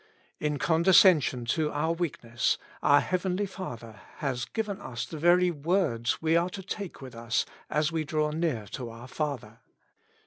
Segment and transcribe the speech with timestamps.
[0.39, 6.35] In condescension to our weakness, our Heavenly Teacher has given us the very words we
[6.35, 9.59] are to take with us as we draw near to our Father.